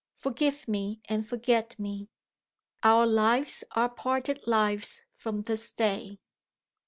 [0.15, 2.09] Forgive me, and forget me,
[2.81, 6.17] our lives are parted lives from this day."